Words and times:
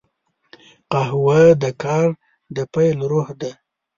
قهوه 0.91 1.41
د 1.61 1.63
کار 1.83 2.07
د 2.55 2.57
پیل 2.73 2.97
روح 3.11 3.27
ده 3.41 3.51